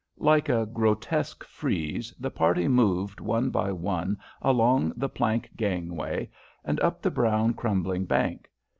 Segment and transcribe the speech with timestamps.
[0.17, 6.31] Like a grotesque frieze the party moved one by one along the plank gangway
[6.65, 8.49] and up the brown crumbling bank.